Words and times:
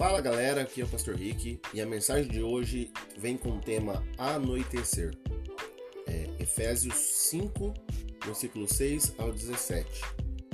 Fala 0.00 0.22
galera, 0.22 0.62
aqui 0.62 0.80
é 0.80 0.84
o 0.84 0.88
Pastor 0.88 1.14
Rick 1.14 1.60
e 1.74 1.80
a 1.82 1.84
mensagem 1.84 2.26
de 2.26 2.40
hoje 2.40 2.90
vem 3.18 3.36
com 3.36 3.50
o 3.50 3.60
tema 3.60 4.02
Anoitecer. 4.16 5.14
É 6.06 6.42
Efésios 6.42 6.94
5, 6.94 7.74
versículo 8.24 8.66
6 8.66 9.16
ao 9.18 9.30
17 9.30 10.00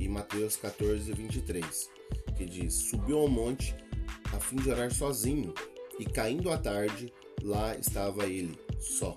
e 0.01 0.09
Mateus 0.09 0.57
14, 0.57 1.13
23, 1.13 1.91
que 2.37 2.45
diz: 2.45 2.75
Subiu 2.75 3.19
ao 3.19 3.29
monte 3.29 3.73
a 4.35 4.41
fim 4.41 4.57
de 4.57 4.69
orar 4.69 4.93
sozinho 4.93 5.55
e 5.97 6.05
caindo 6.05 6.51
à 6.51 6.59
tarde, 6.59 7.13
lá 7.41 7.77
estava 7.77 8.27
ele, 8.27 8.59
só. 8.81 9.17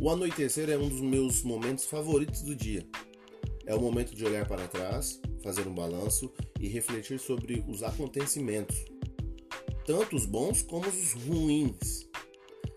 O 0.00 0.08
anoitecer 0.08 0.70
é 0.70 0.78
um 0.78 0.88
dos 0.88 1.00
meus 1.00 1.42
momentos 1.42 1.84
favoritos 1.84 2.42
do 2.42 2.54
dia. 2.54 2.86
É 3.66 3.74
o 3.74 3.80
momento 3.80 4.14
de 4.14 4.24
olhar 4.24 4.46
para 4.46 4.68
trás, 4.68 5.20
fazer 5.42 5.66
um 5.66 5.74
balanço 5.74 6.32
e 6.60 6.68
refletir 6.68 7.18
sobre 7.18 7.64
os 7.66 7.82
acontecimentos, 7.82 8.84
tanto 9.86 10.16
os 10.16 10.26
bons 10.26 10.62
como 10.62 10.86
os 10.86 11.12
ruins. 11.12 12.08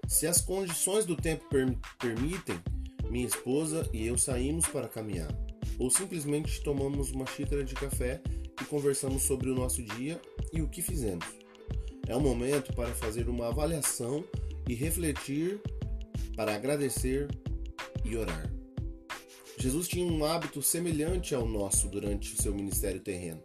Se 0.07 0.25
as 0.25 0.41
condições 0.41 1.05
do 1.05 1.15
tempo 1.15 1.45
per 1.49 1.77
permitem, 1.99 2.59
minha 3.09 3.27
esposa 3.27 3.87
e 3.93 4.05
eu 4.05 4.17
saímos 4.17 4.65
para 4.67 4.87
caminhar, 4.87 5.29
ou 5.79 5.89
simplesmente 5.89 6.61
tomamos 6.61 7.11
uma 7.11 7.25
xícara 7.25 7.63
de 7.63 7.73
café 7.75 8.21
e 8.61 8.65
conversamos 8.65 9.23
sobre 9.23 9.49
o 9.49 9.55
nosso 9.55 9.83
dia 9.83 10.19
e 10.53 10.61
o 10.61 10.67
que 10.67 10.81
fizemos. 10.81 11.25
É 12.07 12.15
um 12.15 12.21
momento 12.21 12.73
para 12.73 12.93
fazer 12.93 13.27
uma 13.27 13.49
avaliação 13.49 14.23
e 14.67 14.73
refletir, 14.73 15.61
para 16.35 16.55
agradecer 16.55 17.27
e 18.05 18.15
orar. 18.15 18.56
Jesus 19.59 19.87
tinha 19.87 20.05
um 20.05 20.23
hábito 20.23 20.61
semelhante 20.61 21.33
ao 21.33 21.43
nosso 21.47 21.87
durante 21.87 22.31
o 22.31 22.41
seu 22.41 22.53
ministério 22.53 22.99
terreno. 22.99 23.41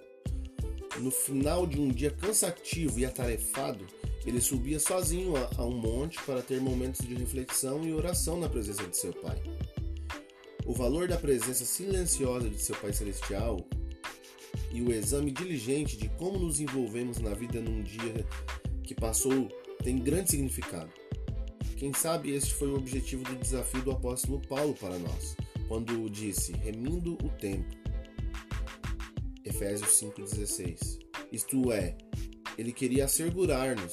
No 0.98 1.10
final 1.10 1.66
de 1.66 1.80
um 1.80 1.88
dia 1.88 2.10
cansativo 2.10 3.00
e 3.00 3.06
atarefado, 3.06 3.86
ele 4.26 4.38
subia 4.38 4.78
sozinho 4.78 5.32
a, 5.36 5.64
um 5.64 5.72
monte 5.74 6.22
para 6.24 6.42
ter 6.42 6.60
momentos 6.60 7.06
de 7.06 7.14
reflexão 7.14 7.82
e 7.82 7.94
oração 7.94 8.38
na 8.38 8.46
presença 8.46 8.86
de 8.86 8.94
seu 8.94 9.14
Pai. 9.14 9.42
O 10.66 10.74
valor 10.74 11.08
da 11.08 11.16
presença 11.16 11.64
silenciosa 11.64 12.48
de 12.50 12.60
seu 12.60 12.76
Pai 12.76 12.92
Celestial 12.92 13.66
e 14.70 14.82
o 14.82 14.92
exame 14.92 15.30
diligente 15.30 15.96
de 15.96 16.10
como 16.10 16.38
nos 16.38 16.60
envolvemos 16.60 17.20
na 17.20 17.32
vida 17.32 17.58
num 17.58 17.82
dia 17.82 18.26
que 18.84 18.94
passou 18.94 19.48
tem 19.82 19.96
grande 19.96 20.30
significado. 20.30 20.90
Quem 21.78 21.94
sabe 21.94 22.34
este 22.34 22.52
foi 22.52 22.68
o 22.68 22.76
objetivo 22.76 23.24
do 23.24 23.34
desafio 23.36 23.80
do 23.80 23.92
apóstolo 23.92 24.42
Paulo 24.46 24.74
para 24.74 24.98
nós 24.98 25.34
quando 25.68 26.08
disse 26.08 26.52
remindo 26.52 27.14
o 27.22 27.28
tempo. 27.28 27.76
Efésios 29.44 29.90
5,16. 30.00 30.98
Isto 31.30 31.72
é, 31.72 31.96
ele 32.58 32.72
queria 32.72 33.04
assegurar-nos 33.06 33.92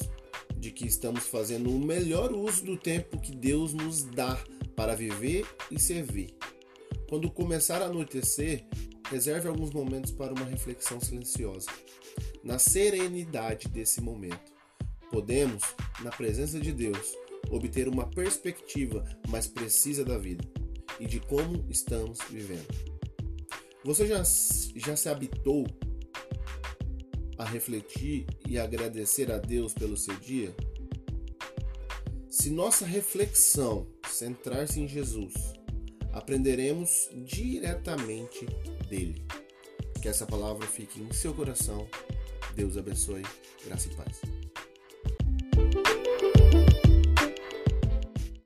de 0.57 0.71
que 0.71 0.85
estamos 0.85 1.27
fazendo 1.27 1.69
o 1.69 1.79
melhor 1.79 2.33
uso 2.33 2.65
do 2.65 2.77
tempo 2.77 3.19
que 3.19 3.35
Deus 3.35 3.73
nos 3.73 4.03
dá 4.03 4.37
para 4.75 4.95
viver 4.95 5.45
e 5.71 5.79
servir. 5.79 6.35
Quando 7.07 7.31
começar 7.31 7.81
a 7.81 7.85
anoitecer, 7.85 8.65
reserve 9.09 9.47
alguns 9.47 9.71
momentos 9.71 10.11
para 10.11 10.33
uma 10.33 10.45
reflexão 10.45 10.99
silenciosa. 10.99 11.69
Na 12.43 12.59
serenidade 12.59 13.67
desse 13.69 14.01
momento, 14.01 14.53
podemos, 15.09 15.63
na 16.01 16.11
presença 16.11 16.59
de 16.59 16.71
Deus, 16.71 17.15
obter 17.49 17.87
uma 17.87 18.07
perspectiva 18.07 19.03
mais 19.27 19.47
precisa 19.47 20.05
da 20.05 20.17
vida 20.17 20.58
e 20.99 21.05
de 21.05 21.19
como 21.19 21.65
estamos 21.69 22.19
vivendo. 22.29 22.67
Você 23.83 24.05
já, 24.05 24.21
já 24.75 24.95
se 24.95 25.07
habitou 25.07 25.65
a 27.37 27.45
refletir 27.45 28.25
e 28.47 28.59
agradecer 28.59 29.31
a 29.31 29.37
Deus 29.37 29.73
pelo 29.73 29.95
seu 29.95 30.15
dia? 30.15 30.53
Se 32.29 32.49
nossa 32.49 32.85
reflexão 32.85 33.87
centrar-se 34.07 34.79
em 34.79 34.87
Jesus, 34.87 35.33
aprenderemos 36.11 37.09
diretamente 37.25 38.45
dele. 38.87 39.25
Que 40.01 40.07
essa 40.07 40.25
palavra 40.25 40.65
fique 40.67 41.01
em 41.01 41.11
seu 41.11 41.33
coração. 41.33 41.87
Deus 42.55 42.77
abençoe. 42.77 43.23
Graça 43.65 43.87
e 43.87 43.95
paz. 43.95 44.21